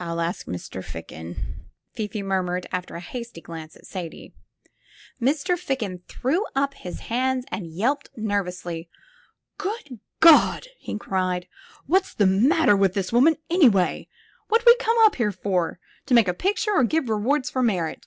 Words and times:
"I'll 0.00 0.22
ask 0.22 0.46
Mr. 0.46 0.82
Ficken," 0.82 1.66
Fifi 1.92 2.22
murmured, 2.22 2.66
after 2.72 2.94
a 2.94 3.00
hasty 3.00 3.42
glance 3.42 3.76
at 3.76 3.84
Sadie. 3.86 4.32
Mr. 5.20 5.58
Ficken 5.60 6.00
threw 6.08 6.46
up 6.56 6.72
his 6.72 7.00
hands 7.12 7.44
and 7.50 7.66
yelped 7.66 8.08
nervously. 8.16 8.88
"Good 9.58 10.00
God!" 10.20 10.68
he 10.78 10.96
cried, 10.96 11.48
"what's 11.84 12.14
the 12.14 12.24
matter 12.24 12.74
with 12.74 12.94
the 12.94 13.00
192 13.02 13.04
THE 13.04 13.04
FILM 13.10 13.68
OF 13.68 13.72
FATE 13.74 13.74
woman, 13.74 13.84
anyway 13.84 14.04
T 14.04 14.08
What'd 14.48 14.66
we 14.66 14.76
come 14.76 14.96
up 15.00 15.16
here 15.16 15.32
fort 15.32 15.80
To 16.06 16.14
make 16.14 16.28
a 16.28 16.32
picture 16.32 16.72
or 16.72 16.84
give 16.84 17.10
rewards 17.10 17.50
for 17.50 17.62
merit? 17.62 18.06